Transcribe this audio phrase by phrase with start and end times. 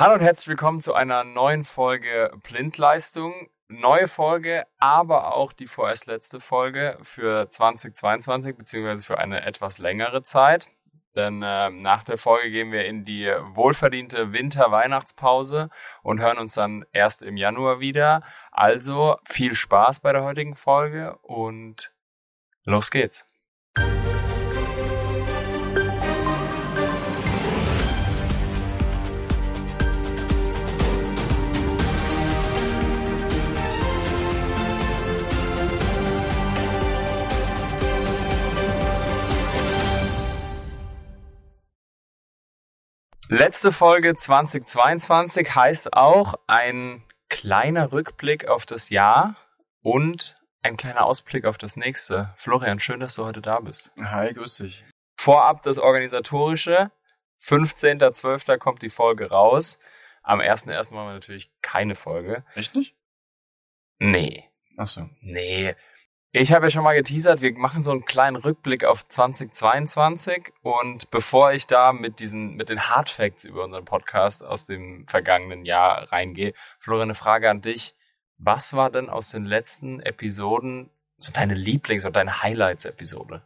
[0.00, 3.48] Hallo und herzlich willkommen zu einer neuen Folge Blindleistung.
[3.66, 10.22] Neue Folge, aber auch die vorerst letzte Folge für 2022, beziehungsweise für eine etwas längere
[10.22, 10.68] Zeit.
[11.16, 15.68] Denn äh, nach der Folge gehen wir in die wohlverdiente Winter-Weihnachtspause
[16.04, 18.22] und hören uns dann erst im Januar wieder.
[18.52, 21.92] Also viel Spaß bei der heutigen Folge und
[22.62, 23.26] los geht's.
[43.30, 49.36] Letzte Folge 2022 heißt auch ein kleiner Rückblick auf das Jahr
[49.82, 52.32] und ein kleiner Ausblick auf das nächste.
[52.38, 53.92] Florian, schön, dass du heute da bist.
[54.00, 54.82] Hi, grüß dich.
[55.18, 56.90] Vorab das Organisatorische.
[57.42, 58.56] 15.12.
[58.56, 59.78] kommt die Folge raus.
[60.22, 60.94] Am 1.1.
[60.94, 62.46] machen wir natürlich keine Folge.
[62.54, 62.96] Echt nicht?
[63.98, 64.48] Nee.
[64.78, 65.02] Ach so.
[65.20, 65.76] Nee.
[66.40, 71.10] Ich habe ja schon mal geteasert, wir machen so einen kleinen Rückblick auf 2022 und
[71.10, 75.64] bevor ich da mit diesen mit den Hard Facts über unseren Podcast aus dem vergangenen
[75.64, 77.96] Jahr reingehe, Florian, eine Frage an dich.
[78.36, 83.42] Was war denn aus den letzten Episoden so deine Lieblings- oder deine Highlights-Episode?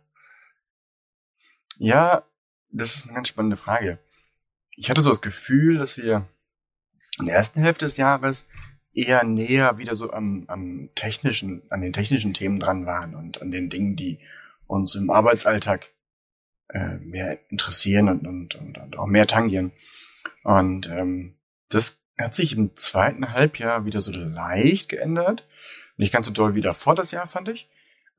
[1.79, 2.25] Ja,
[2.69, 4.01] das ist eine ganz spannende Frage.
[4.77, 6.29] Ich hatte so das Gefühl, dass wir
[7.19, 8.45] in der ersten Hälfte des Jahres
[8.95, 13.51] eher näher wieder so am, am technischen, an den technischen Themen dran waren und an
[13.51, 14.19] den Dingen, die
[14.67, 15.89] uns im Arbeitsalltag
[16.69, 19.73] äh, mehr interessieren und, und, und, und auch mehr tangieren.
[20.45, 21.37] Und ähm,
[21.69, 25.47] das hat sich im zweiten Halbjahr wieder so leicht geändert.
[25.97, 27.69] Nicht ganz so doll wie davor das Jahr, fand ich.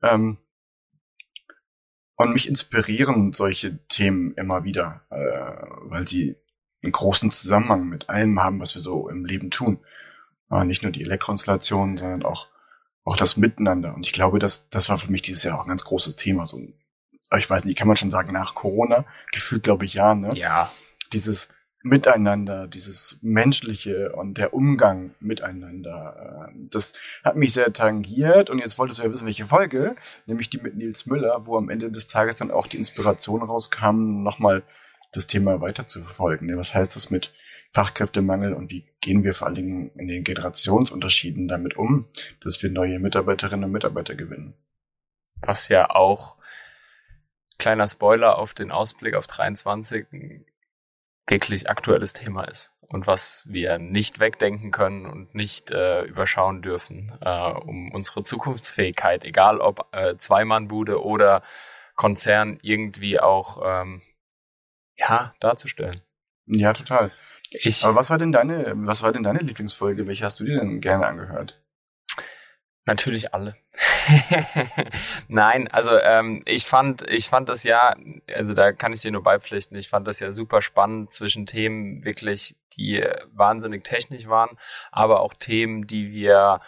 [0.02, 0.38] Ähm,
[2.16, 6.36] und mich inspirieren solche Themen immer wieder, äh, weil sie
[6.82, 9.80] einen großen Zusammenhang mit allem haben, was wir so im Leben tun.
[10.50, 12.48] Äh, nicht nur die Elektroinstallation, sondern auch,
[13.04, 13.94] auch das Miteinander.
[13.94, 16.46] Und ich glaube, das, das war für mich dieses Jahr auch ein ganz großes Thema.
[16.46, 16.60] So,
[17.36, 20.34] ich weiß nicht, kann man schon sagen, nach Corona, gefühlt glaube ich ja, ne?
[20.34, 20.70] Ja.
[21.12, 21.48] Dieses
[21.86, 28.48] Miteinander, dieses Menschliche und der Umgang miteinander, äh, das hat mich sehr tangiert.
[28.48, 29.94] Und jetzt wolltest du ja wissen, welche Folge,
[30.24, 34.22] nämlich die mit Nils Müller, wo am Ende des Tages dann auch die Inspiration rauskam,
[34.22, 34.62] nochmal
[35.14, 36.46] das Thema weiter zu verfolgen.
[36.46, 36.56] Ne?
[36.56, 37.32] Was heißt das mit
[37.74, 42.06] Fachkräftemangel und wie gehen wir vor allen Dingen in den Generationsunterschieden damit um,
[42.42, 44.54] dass wir neue Mitarbeiterinnen und Mitarbeiter gewinnen.
[45.40, 46.36] Was ja auch,
[47.58, 50.46] kleiner Spoiler auf den Ausblick auf 23, ein
[51.26, 57.12] wirklich aktuelles Thema ist und was wir nicht wegdenken können und nicht äh, überschauen dürfen,
[57.20, 61.42] äh, um unsere Zukunftsfähigkeit, egal ob äh, Zweimannbude oder
[61.96, 64.00] Konzern, irgendwie auch ähm,
[64.96, 66.00] ja darzustellen.
[66.46, 67.12] Ja, total.
[67.50, 70.06] Ich, Aber was war denn deine, was war denn deine Lieblingsfolge?
[70.06, 71.60] Welche hast du dir denn gerne angehört?
[72.86, 73.56] Natürlich alle.
[75.28, 77.96] Nein, also ähm, ich fand, ich fand das ja,
[78.34, 82.04] also da kann ich dir nur beipflichten, ich fand das ja super spannend zwischen Themen
[82.04, 84.58] wirklich, die wahnsinnig technisch waren,
[84.92, 86.60] aber auch Themen, die wir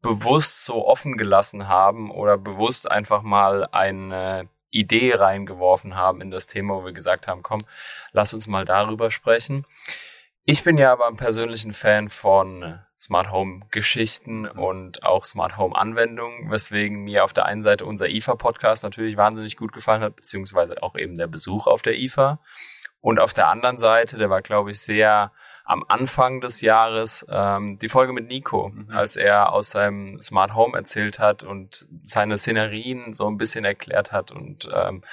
[0.00, 6.46] bewusst so offen gelassen haben oder bewusst einfach mal eine Idee reingeworfen haben in das
[6.46, 7.60] Thema, wo wir gesagt haben, komm,
[8.12, 9.64] lass uns mal darüber sprechen.
[10.44, 15.76] Ich bin ja aber ein persönlichen Fan von Smart Home Geschichten und auch Smart Home
[15.76, 20.16] Anwendungen, weswegen mir auf der einen Seite unser IFA Podcast natürlich wahnsinnig gut gefallen hat,
[20.16, 22.40] beziehungsweise auch eben der Besuch auf der IFA.
[23.00, 25.32] Und auf der anderen Seite, der war, glaube ich, sehr
[25.68, 28.90] am Anfang des Jahres, ähm, die Folge mit Nico, mhm.
[28.90, 34.10] als er aus seinem Smart Home erzählt hat und seine Szenerien so ein bisschen erklärt
[34.10, 35.04] hat und ähm,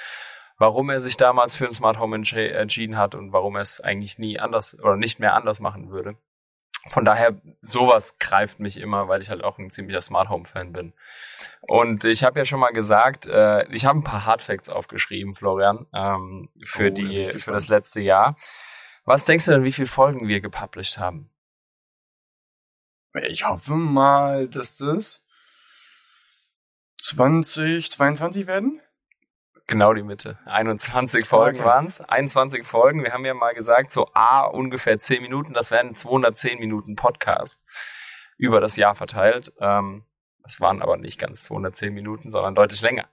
[0.56, 4.18] warum er sich damals für ein Smart Home entschieden hat und warum er es eigentlich
[4.18, 6.16] nie anders oder nicht mehr anders machen würde.
[6.88, 10.72] Von daher, sowas greift mich immer, weil ich halt auch ein ziemlicher Smart Home Fan
[10.72, 10.94] bin.
[11.60, 15.34] Und ich habe ja schon mal gesagt, äh, ich habe ein paar Hard Facts aufgeschrieben,
[15.34, 18.36] Florian, ähm, für Oh, die für das letzte Jahr.
[19.06, 21.30] Was denkst du denn, wie viele Folgen wir gepublished haben?
[23.22, 25.22] Ich hoffe mal, dass das
[27.02, 28.80] 2022 werden.
[29.68, 30.38] Genau die Mitte.
[30.44, 31.66] 21 Folgen Okay.
[31.66, 32.00] waren's.
[32.00, 33.04] 21 Folgen.
[33.04, 35.54] Wir haben ja mal gesagt, so A ungefähr 10 Minuten.
[35.54, 37.64] Das wären 210 Minuten Podcast
[38.36, 39.52] über das Jahr verteilt.
[39.60, 40.04] Ähm,
[40.42, 43.08] das waren aber nicht ganz 210 Minuten, sondern deutlich länger.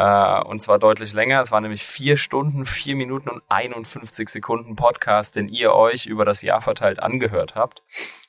[0.00, 1.42] Äh, und zwar deutlich länger.
[1.42, 6.24] Es waren nämlich vier Stunden, vier Minuten und 51 Sekunden Podcast, den ihr euch über
[6.24, 7.82] das Jahr verteilt angehört habt.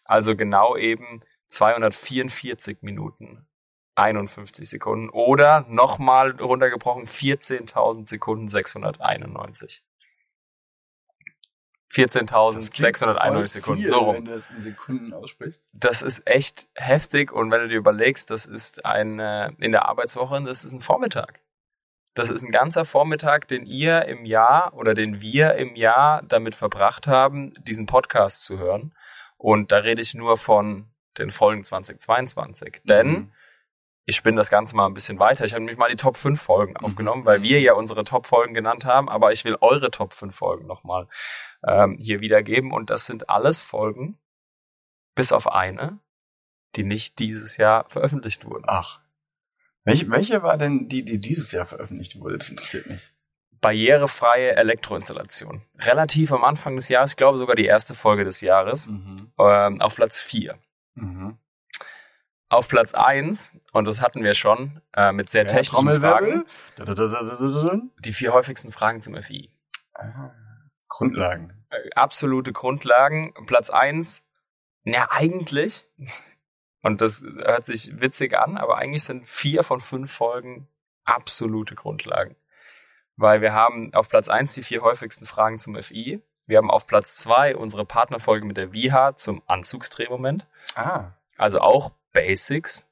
[0.04, 3.48] Also genau eben 244 Minuten
[3.96, 9.82] 51 Sekunden oder nochmal runtergebrochen 14.000 Sekunden 691.
[11.94, 13.88] 14.691 Sekunden.
[13.88, 14.16] So rum.
[14.16, 15.64] Wenn du das in Sekunden aussprichst.
[15.72, 19.88] Das ist echt heftig und wenn du dir überlegst, das ist ein äh, in der
[19.88, 21.40] Arbeitswoche, das ist ein Vormittag.
[22.14, 26.56] Das ist ein ganzer Vormittag, den ihr im Jahr oder den wir im Jahr damit
[26.56, 28.94] verbracht haben, diesen Podcast zu hören.
[29.38, 30.88] Und da rede ich nur von
[31.18, 32.82] den Folgen 2022.
[32.84, 33.32] Denn Mhm.
[34.06, 35.46] ich spinne das Ganze mal ein bisschen weiter.
[35.46, 36.86] Ich habe nämlich mal die Top 5 Folgen Mhm.
[36.86, 40.36] aufgenommen, weil wir ja unsere Top Folgen genannt haben, aber ich will eure Top 5
[40.36, 41.08] Folgen nochmal
[41.66, 42.72] ähm, hier wiedergeben.
[42.74, 44.20] Und das sind alles Folgen,
[45.16, 46.00] bis auf eine,
[46.76, 48.66] die nicht dieses Jahr veröffentlicht wurden.
[48.68, 49.00] Ach.
[49.84, 52.38] Welche, welche war denn die, die dieses Jahr veröffentlicht wurde?
[52.38, 53.02] Das interessiert mich.
[53.62, 55.62] Barrierefreie Elektroinstallation.
[55.78, 59.32] Relativ am Anfang des Jahres, ich glaube sogar die erste Folge des Jahres, Mhm.
[59.38, 60.58] ähm, auf Platz 4.
[60.96, 61.38] Mhm.
[62.50, 66.44] Auf Platz 1, und das hatten wir schon, äh, mit sehr Ja, technischen Fragen.
[66.76, 69.52] Da, da, da, die vier häufigsten Fragen zum FI.
[69.94, 70.32] Ah,
[70.90, 71.54] Grundlagen.
[71.70, 73.34] Äh, absolute Grundlagen.
[73.46, 74.24] Platz eins,
[74.84, 75.86] ja, eigentlich,
[76.82, 80.68] und das hört sich witzig an, aber eigentlich sind vier von fünf Folgen
[81.04, 82.36] absolute Grundlagen.
[83.18, 86.22] Weil wir haben auf Platz eins die vier häufigsten Fragen zum FI.
[86.48, 90.48] Wir haben auf Platz zwei unsere Partnerfolge mit der VIHA zum Anzugsdrehmoment.
[90.76, 91.12] Ah.
[91.38, 92.88] Also auch Basics.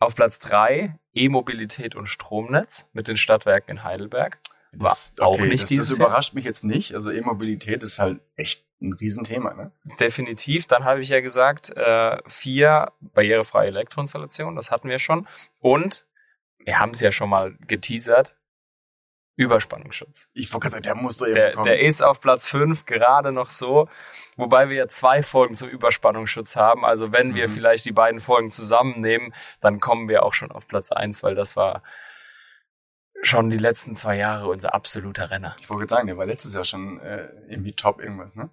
[0.00, 4.38] Auf Platz drei E-Mobilität und Stromnetz mit den Stadtwerken in Heidelberg.
[4.80, 6.08] War auch nicht das, dieses Das Jahr.
[6.08, 6.94] überrascht mich jetzt nicht.
[6.94, 9.72] Also E-Mobilität ist halt echt ein Riesenthema, ne?
[10.00, 10.66] Definitiv.
[10.66, 15.26] Dann habe ich ja gesagt, äh, vier barrierefreie Elektroinstallationen, das hatten wir schon.
[15.60, 16.06] Und
[16.64, 18.36] wir haben es ja schon mal geteasert,
[19.36, 20.28] Überspannungsschutz.
[20.32, 21.64] Ich wollte gerade sagen, der muss doch eben Der, kommen.
[21.64, 23.88] der ist auf Platz fünf gerade noch so,
[24.36, 26.84] wobei wir ja zwei Folgen zum Überspannungsschutz haben.
[26.84, 27.52] Also wenn wir Mhm.
[27.52, 31.56] vielleicht die beiden Folgen zusammennehmen, dann kommen wir auch schon auf Platz eins, weil das
[31.56, 31.82] war
[33.24, 35.56] schon die letzten zwei Jahre unser absoluter Renner.
[35.60, 38.50] ich wollte sagen, der war letztes Jahr schon äh, irgendwie top irgendwas, ne?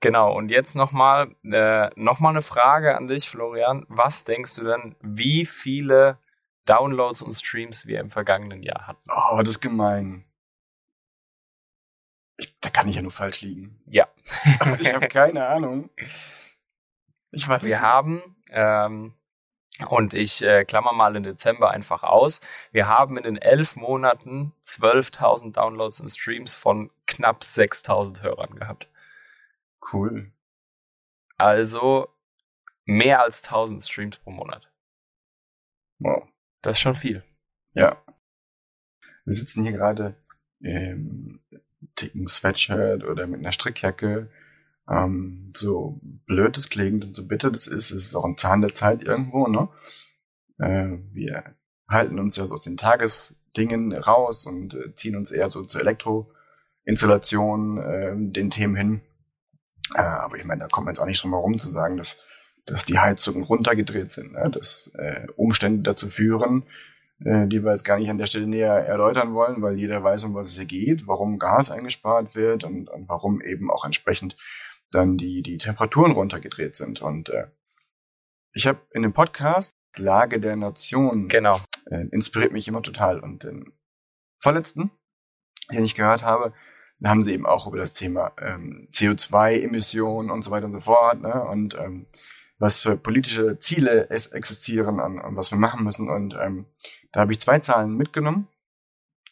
[0.00, 3.86] Genau, und jetzt nochmal äh, noch mal eine Frage an dich, Florian.
[3.88, 6.18] Was denkst du denn, wie viele
[6.66, 9.08] Downloads und Streams wir im vergangenen Jahr hatten?
[9.10, 10.26] Oh, das ist gemein.
[12.36, 13.80] Ich, da kann ich ja nur falsch liegen.
[13.86, 14.08] Ja.
[14.78, 15.88] ich habe keine Ahnung.
[17.30, 17.80] Ich weiß Wir nicht.
[17.80, 19.14] haben, ähm,
[19.88, 22.40] und ich äh, klammer mal den Dezember einfach aus,
[22.70, 28.88] wir haben in den elf Monaten 12.000 Downloads und Streams von knapp 6.000 Hörern gehabt.
[29.92, 30.32] Cool.
[31.36, 32.08] Also
[32.84, 34.70] mehr als 1.000 Streams pro Monat.
[35.98, 36.28] Wow.
[36.62, 37.24] Das ist schon viel.
[37.72, 38.02] Ja.
[39.24, 40.16] Wir sitzen hier gerade
[40.60, 41.40] im
[42.00, 44.30] dicken Sweatshirt oder mit einer Strickjacke.
[44.88, 48.60] Ähm, so blöd das klingt und so bitter das ist, es ist auch ein Zahn
[48.60, 49.68] der Zeit irgendwo, ne?
[50.58, 51.56] Äh, wir
[51.88, 55.80] halten uns ja so aus den Tagesdingen raus und äh, ziehen uns eher so zur
[55.80, 59.00] Elektroinstallation, äh, den Themen hin.
[59.94, 62.18] Äh, aber ich meine, da kommt man jetzt auch nicht drum herum zu sagen, dass,
[62.66, 64.50] dass die Heizungen runtergedreht sind, ne?
[64.50, 66.64] dass äh, Umstände dazu führen,
[67.24, 70.24] äh, die wir jetzt gar nicht an der Stelle näher erläutern wollen, weil jeder weiß,
[70.24, 74.36] um was es hier geht, warum Gas eingespart wird und, und warum eben auch entsprechend
[74.94, 77.02] dann die, die Temperaturen runtergedreht sind.
[77.02, 77.46] Und äh,
[78.52, 81.60] ich habe in dem Podcast Lage der Nation Genau.
[81.86, 83.20] äh, inspiriert mich immer total.
[83.20, 83.72] Und den
[84.38, 84.90] vorletzten,
[85.70, 86.52] den ich gehört habe,
[87.00, 90.80] da haben sie eben auch über das Thema ähm, CO2-Emissionen und so weiter und so
[90.80, 91.44] fort, ne?
[91.44, 92.06] Und ähm,
[92.58, 96.08] was für politische Ziele es existieren und, und was wir machen müssen.
[96.08, 96.66] Und ähm,
[97.12, 98.48] da habe ich zwei Zahlen mitgenommen,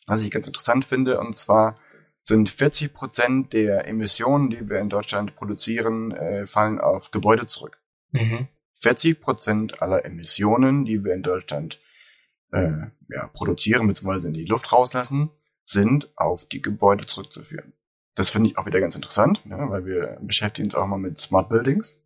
[0.06, 1.18] was ich ganz interessant finde.
[1.20, 1.78] Und zwar
[2.22, 7.78] sind 40 Prozent der Emissionen, die wir in Deutschland produzieren, äh, fallen auf Gebäude zurück.
[8.12, 8.48] Mhm.
[8.80, 11.80] 40 Prozent aller Emissionen, die wir in Deutschland
[12.52, 12.70] äh,
[13.08, 14.28] ja, produzieren bzw.
[14.28, 15.30] in die Luft rauslassen,
[15.64, 17.72] sind auf die Gebäude zurückzuführen.
[18.14, 21.18] Das finde ich auch wieder ganz interessant, ne, weil wir beschäftigen uns auch mal mit
[21.18, 22.00] Smart Buildings.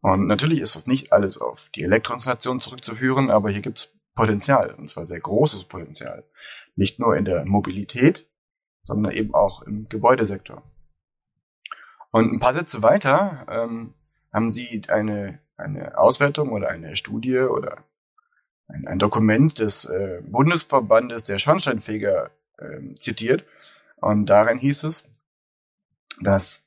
[0.00, 4.74] Und natürlich ist das nicht alles auf die Elektroinstallation zurückzuführen, aber hier gibt es Potenzial,
[4.74, 6.24] und zwar sehr großes Potenzial.
[6.74, 8.26] Nicht nur in der Mobilität,
[8.86, 10.62] sondern eben auch im Gebäudesektor.
[12.10, 13.94] Und ein paar Sätze weiter ähm,
[14.32, 17.84] haben Sie eine, eine Auswertung oder eine Studie oder
[18.68, 23.44] ein, ein Dokument des äh, Bundesverbandes der Schornsteinfeger ähm, zitiert.
[23.96, 25.04] Und darin hieß es,
[26.20, 26.62] dass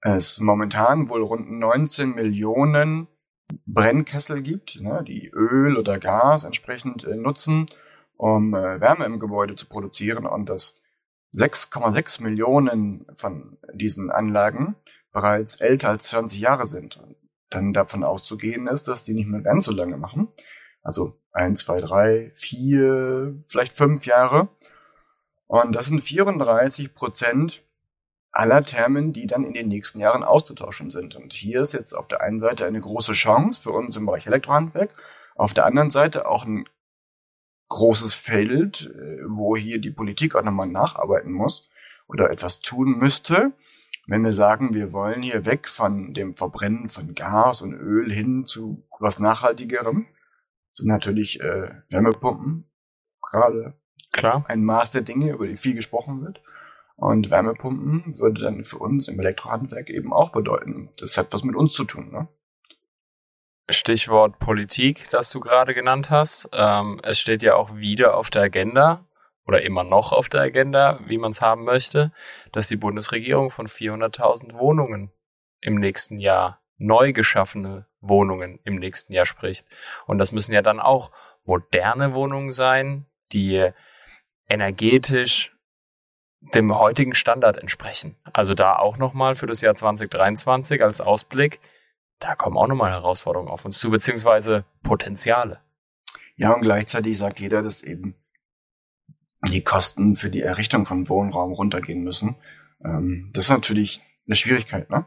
[0.00, 3.08] es momentan wohl rund 19 Millionen
[3.66, 7.66] Brennkessel gibt, ne, die Öl oder Gas entsprechend äh, nutzen,
[8.16, 10.74] um äh, Wärme im Gebäude zu produzieren und dass
[11.34, 14.76] 6,6 Millionen von diesen Anlagen
[15.12, 17.00] bereits älter als 20 Jahre sind.
[17.50, 20.28] Dann davon auszugehen ist, dass die nicht mehr ganz so lange machen.
[20.82, 24.48] Also eins, zwei, drei, vier, vielleicht fünf Jahre.
[25.46, 27.62] Und das sind 34 Prozent
[28.30, 31.16] aller Termen, die dann in den nächsten Jahren auszutauschen sind.
[31.16, 34.26] Und hier ist jetzt auf der einen Seite eine große Chance für uns im Bereich
[34.26, 34.90] Elektrohandwerk,
[35.34, 36.68] auf der anderen Seite auch ein
[37.68, 41.68] großes Feld, äh, wo hier die Politik auch nochmal nacharbeiten muss
[42.08, 43.52] oder etwas tun müsste,
[44.06, 48.46] wenn wir sagen, wir wollen hier weg von dem Verbrennen von Gas und Öl hin
[48.46, 50.06] zu was Nachhaltigerem,
[50.72, 52.64] sind natürlich äh, Wärmepumpen
[53.20, 53.74] gerade
[54.12, 54.44] Klar.
[54.48, 56.42] ein Maß der Dinge, über die viel gesprochen wird.
[56.96, 61.54] Und Wärmepumpen würde dann für uns im Elektrohandwerk eben auch bedeuten, das hat was mit
[61.54, 62.10] uns zu tun.
[62.10, 62.28] Ne?
[63.68, 66.48] Stichwort Politik, das du gerade genannt hast.
[66.52, 69.04] Ähm, es steht ja auch wieder auf der Agenda
[69.46, 72.12] oder immer noch auf der Agenda, wie man es haben möchte,
[72.52, 75.10] dass die Bundesregierung von 400.000 Wohnungen
[75.60, 79.66] im nächsten Jahr, neu geschaffene Wohnungen im nächsten Jahr spricht.
[80.06, 81.10] Und das müssen ja dann auch
[81.44, 83.70] moderne Wohnungen sein, die
[84.48, 85.52] energetisch
[86.40, 88.16] dem heutigen Standard entsprechen.
[88.32, 91.60] Also da auch nochmal für das Jahr 2023 als Ausblick,
[92.18, 95.60] da kommen auch nochmal Herausforderungen auf uns zu, beziehungsweise Potenziale.
[96.36, 98.14] Ja, und gleichzeitig sagt jeder, dass eben
[99.48, 102.36] die Kosten für die Errichtung von Wohnraum runtergehen müssen.
[102.84, 105.06] Ähm, das ist natürlich eine Schwierigkeit, ne?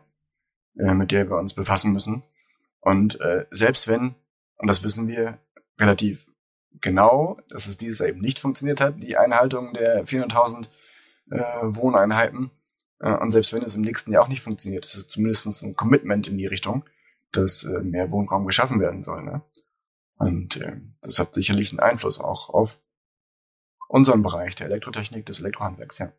[0.73, 2.21] Mit der wir uns befassen müssen.
[2.79, 4.15] Und äh, selbst wenn,
[4.55, 5.37] und das wissen wir
[5.77, 6.25] relativ
[6.79, 10.67] genau, dass es dieses Jahr eben nicht funktioniert hat, die Einhaltung der 400.000
[11.29, 12.51] äh, Wohneinheiten.
[12.99, 15.75] Äh, und selbst wenn es im nächsten Jahr auch nicht funktioniert, ist es zumindest ein
[15.75, 16.85] Commitment in die Richtung,
[17.31, 19.23] dass äh, mehr Wohnraum geschaffen werden soll.
[19.23, 19.41] Ne?
[20.15, 22.79] Und äh, das hat sicherlich einen Einfluss auch auf
[23.87, 26.11] unseren Bereich der Elektrotechnik, des Elektrohandwerks, ja.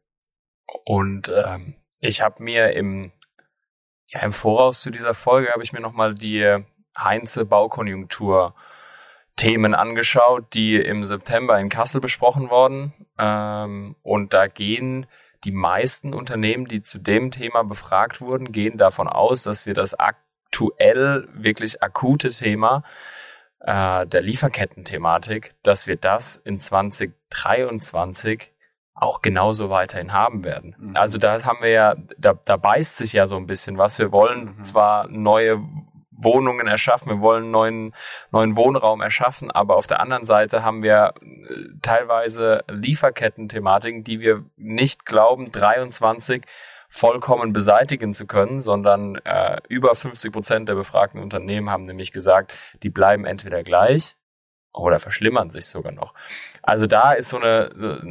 [0.85, 3.13] Und ähm, ich habe mir im,
[4.09, 6.65] ja, im Voraus zu dieser Folge habe ich mir nochmal die
[6.97, 8.55] Heinze Baukonjunktur
[9.37, 12.93] Themen angeschaut, die im September in Kassel besprochen wurden.
[13.19, 15.07] Ähm, und da gehen
[15.45, 19.95] die meisten Unternehmen, die zu dem Thema befragt wurden, gehen davon aus, dass wir das
[20.53, 22.85] aktuell wirklich akute Thema
[23.61, 28.53] äh, der Lieferketten-Thematik, dass wir das in 2023
[28.95, 30.77] auch genauso weiterhin haben werden.
[30.79, 30.97] Mhm.
[30.97, 33.99] Also da haben wir ja, da, da beißt sich ja so ein bisschen was.
[33.99, 34.65] Wir wollen mhm.
[34.65, 35.63] zwar neue
[36.11, 37.95] Wohnungen erschaffen, wir wollen neuen,
[38.31, 44.45] neuen Wohnraum erschaffen, aber auf der anderen Seite haben wir äh, teilweise Lieferketten-Thematiken, die wir
[44.57, 46.45] nicht glauben, 23
[46.93, 52.53] vollkommen beseitigen zu können, sondern äh, über 50 Prozent der befragten Unternehmen haben nämlich gesagt,
[52.83, 54.15] die bleiben entweder gleich
[54.75, 56.13] oder verschlimmern sich sogar noch.
[56.63, 57.71] Also da ist so eine,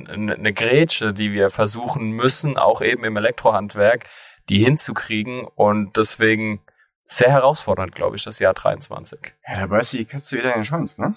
[0.09, 4.07] eine, eine Grätsche, die wir versuchen müssen, auch eben im Elektrohandwerk,
[4.49, 6.65] die hinzukriegen und deswegen
[7.03, 9.35] sehr herausfordernd, glaube ich, das Jahr 23.
[9.47, 11.13] Ja, da beißt die Katze wieder in den Schwanz, ne?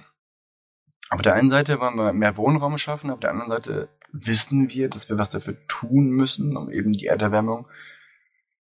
[1.09, 4.89] Auf der einen Seite wollen wir mehr Wohnraum schaffen, auf der anderen Seite wissen wir,
[4.89, 7.67] dass wir was dafür tun müssen, um eben die Erderwärmung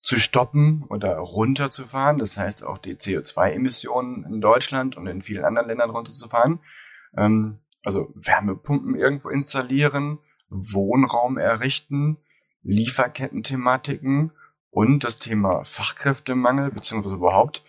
[0.00, 2.18] zu stoppen oder runterzufahren.
[2.18, 6.60] Das heißt auch die CO2-Emissionen in Deutschland und in vielen anderen Ländern runterzufahren.
[7.16, 10.18] Ähm, also Wärmepumpen irgendwo installieren,
[10.48, 12.16] Wohnraum errichten,
[12.62, 14.32] Lieferketten-Thematiken
[14.70, 17.62] und das Thema Fachkräftemangel beziehungsweise überhaupt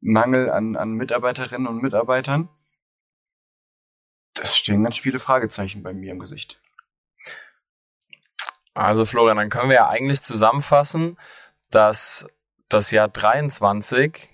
[0.00, 2.48] Mangel an, an Mitarbeiterinnen und Mitarbeitern.
[4.34, 6.60] Das stehen ganz viele Fragezeichen bei mir im Gesicht.
[8.78, 11.18] Also Florian, dann können wir ja eigentlich zusammenfassen,
[11.70, 12.26] dass
[12.68, 14.30] das Jahr 23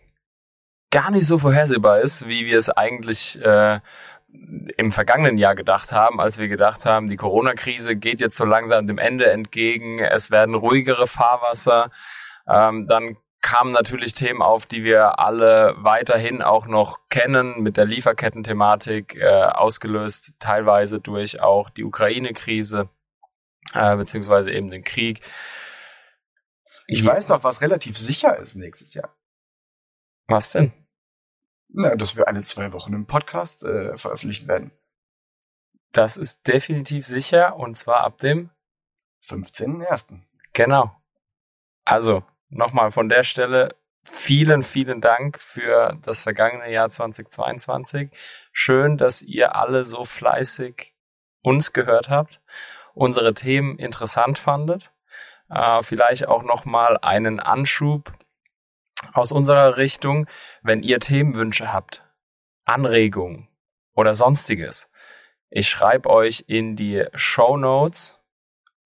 [0.90, 3.80] gar nicht so vorhersehbar ist, wie wir es eigentlich äh,
[4.76, 8.86] im vergangenen Jahr gedacht haben, als wir gedacht haben, die Corona-Krise geht jetzt so langsam
[8.86, 11.90] dem Ende entgegen, es werden ruhigere Fahrwasser.
[12.46, 17.86] Ähm, dann kamen natürlich Themen auf, die wir alle weiterhin auch noch kennen, mit der
[17.86, 22.90] Lieferketten-Thematik, äh, ausgelöst teilweise durch auch die Ukraine-Krise,
[23.73, 25.21] äh, beziehungsweise eben den Krieg.
[26.87, 29.16] Ich weiß noch, was relativ sicher ist nächstes Jahr.
[30.26, 30.73] Was denn?
[31.68, 34.71] Na, dass wir alle zwei Wochen im Podcast äh, veröffentlichen werden.
[35.92, 38.50] Das ist definitiv sicher und zwar ab dem
[39.26, 40.21] 15.01.
[40.52, 40.94] Genau.
[41.85, 48.11] Also, nochmal von der Stelle vielen, vielen Dank für das vergangene Jahr 2022.
[48.52, 50.94] Schön, dass ihr alle so fleißig
[51.42, 52.40] uns gehört habt,
[52.94, 54.90] unsere Themen interessant fandet.
[55.50, 58.12] Äh, vielleicht auch nochmal einen Anschub
[59.12, 60.26] aus unserer Richtung,
[60.62, 62.04] wenn ihr Themenwünsche habt,
[62.64, 63.48] Anregungen
[63.94, 64.88] oder sonstiges.
[65.50, 68.20] Ich schreibe euch in die Show Notes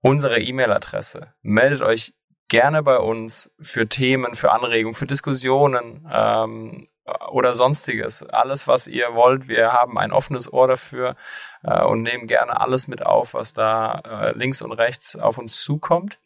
[0.01, 1.35] unsere E-Mail-Adresse.
[1.43, 2.15] Meldet euch
[2.49, 6.89] gerne bei uns für Themen, für Anregungen, für Diskussionen ähm,
[7.31, 8.23] oder sonstiges.
[8.23, 9.49] Alles, was ihr wollt.
[9.49, 11.17] Wir haben ein offenes Ohr dafür
[11.63, 15.61] äh, und nehmen gerne alles mit auf, was da äh, links und rechts auf uns
[15.61, 16.19] zukommt.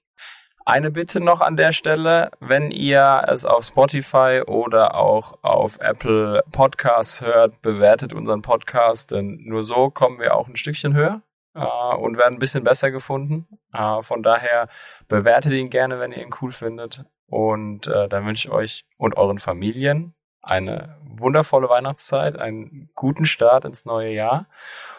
[0.65, 6.45] Eine Bitte noch an der Stelle, wenn ihr es auf Spotify oder auch auf Apple
[6.53, 11.23] Podcasts hört, bewertet unseren Podcast, denn nur so kommen wir auch ein Stückchen höher
[11.55, 13.49] äh, und werden ein bisschen besser gefunden.
[13.73, 14.69] Äh, von daher
[15.09, 17.05] bewertet ihn gerne, wenn ihr ihn cool findet.
[17.27, 23.65] Und äh, dann wünsche ich euch und euren Familien eine wundervolle Weihnachtszeit, einen guten Start
[23.65, 24.47] ins neue Jahr.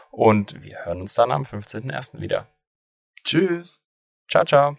[0.10, 2.22] Und wir hören uns dann am 15.01.
[2.22, 2.48] wieder.
[3.24, 3.82] Tschüss.
[4.30, 4.78] Ciao, ciao.